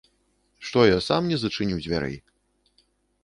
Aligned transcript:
Што 0.69 0.79
я, 0.85 0.97
сам 1.09 1.29
не 1.33 1.37
зачыню 1.43 1.75
дзвярэй? 1.83 2.15